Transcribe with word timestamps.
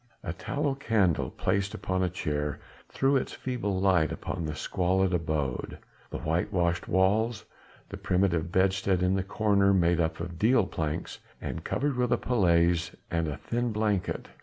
A 0.23 0.33
tallow 0.33 0.73
candle 0.73 1.29
placed 1.29 1.75
upon 1.75 2.01
a 2.01 2.09
chair 2.09 2.59
threw 2.89 3.15
its 3.15 3.33
feeble 3.33 3.79
light 3.79 4.11
upon 4.11 4.45
the 4.45 4.55
squalid 4.55 5.13
abode, 5.13 5.77
the 6.09 6.17
white 6.17 6.51
washed 6.51 6.87
walls, 6.87 7.45
the 7.89 7.97
primitive 7.97 8.51
bedstead 8.51 9.03
in 9.03 9.13
the 9.13 9.21
corner 9.21 9.75
made 9.75 9.99
up 10.01 10.19
of 10.19 10.39
deal 10.39 10.65
planks 10.65 11.19
and 11.39 11.63
covered 11.63 11.97
with 11.97 12.11
a 12.11 12.17
paillasse 12.17 12.95
and 13.11 13.27
a 13.27 13.37
thin 13.37 13.71
blanket. 13.71 14.27